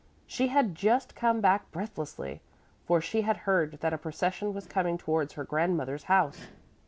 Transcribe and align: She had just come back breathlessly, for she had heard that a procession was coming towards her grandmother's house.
She 0.25 0.47
had 0.47 0.73
just 0.73 1.15
come 1.15 1.41
back 1.41 1.69
breathlessly, 1.69 2.41
for 2.87 3.01
she 3.01 3.21
had 3.21 3.37
heard 3.45 3.73
that 3.81 3.93
a 3.93 3.99
procession 3.99 4.51
was 4.51 4.65
coming 4.65 4.97
towards 4.97 5.33
her 5.33 5.43
grandmother's 5.43 6.05
house. 6.05 6.47